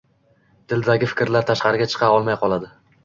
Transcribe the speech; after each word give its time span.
dilidagi 0.71 1.09
fikrlar 1.11 1.45
tashqariga 1.51 1.89
chiqa 1.93 2.11
olmay 2.17 2.39
qoladi. 2.45 2.73